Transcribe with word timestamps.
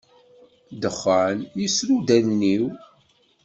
Dexxan 0.81 1.37
yesru-d 1.61 2.07
allen-iw. 2.17 2.65